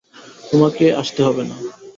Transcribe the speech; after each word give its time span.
তোমাকে 0.49 0.85
আসতে 0.93 1.21
হবে 1.23 1.43
না। 1.43 1.55